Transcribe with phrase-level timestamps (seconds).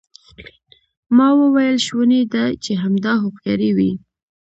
[1.15, 3.91] ما وویل شونې ده چې همدا هوښیاري وي.